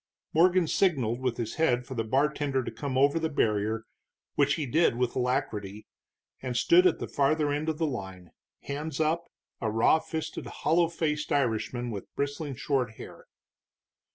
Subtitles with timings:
[0.33, 3.85] Morgan signaled with his head for the bartender to come over the barrier,
[4.33, 5.85] which he did, with alacrity,
[6.41, 9.29] and stood at the farther end of the line, hands up,
[9.59, 13.27] a raw fisted, hollow faced Irishman with bristling short hair.